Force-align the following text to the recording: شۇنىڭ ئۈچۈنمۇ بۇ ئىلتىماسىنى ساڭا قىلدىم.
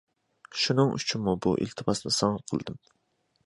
شۇنىڭ 0.61 0.93
ئۈچۈنمۇ 0.95 1.37
بۇ 1.47 1.55
ئىلتىماسىنى 1.67 2.17
ساڭا 2.19 2.43
قىلدىم. 2.49 2.85